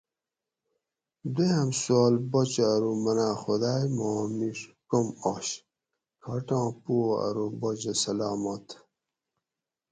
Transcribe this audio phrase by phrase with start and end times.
[1.33, 4.57] دویاۤم سوال باچہ ارو مناۤں خدائے ما میڛ
[4.89, 5.47] کم آش؟
[6.21, 8.65] کھاٹاں پو ارو باچہ سلامات